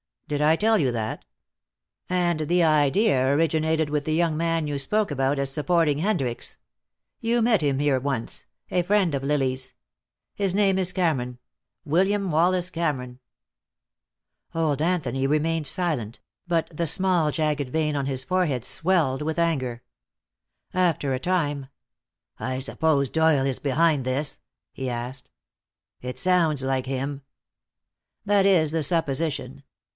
[0.27, 1.25] Did I tell you that?
[2.09, 6.57] And the idea originated with the young man you spoke about as supporting Hendricks
[7.19, 9.75] you met him here once, a friend of Lily's.
[10.33, 11.37] His name is Cameron
[11.83, 13.19] William Wallace Cameron."
[14.55, 19.83] Old Anthony remained silent, but the small jagged vein on his forehead swelled with anger.
[20.73, 21.67] After a time:
[22.39, 24.39] "I suppose Doyle is behind this?"
[24.71, 25.29] he asked.
[26.01, 27.21] "It sounds like him."
[28.25, 29.63] "That is the supposition.